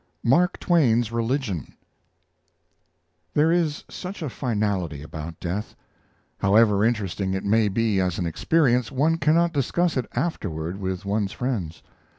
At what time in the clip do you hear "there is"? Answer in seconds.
3.35-3.83